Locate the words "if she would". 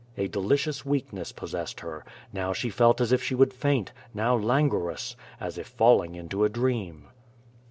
3.11-3.53